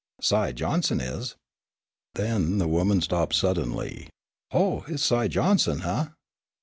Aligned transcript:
"Si 0.19 0.51
Johnson 0.53 0.99
is" 0.99 1.35
Then 2.15 2.57
the 2.57 2.67
woman 2.67 3.01
stopped 3.01 3.35
suddenly. 3.35 4.09
"Oh, 4.51 4.79
hit's 4.79 5.03
Si 5.03 5.27
Johnson? 5.27 5.81
Huh!" 5.81 6.07